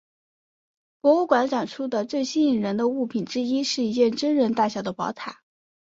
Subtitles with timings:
[0.99, 5.43] 博物馆展出的最吸引人的物品之一是一件真人大小的宝塔。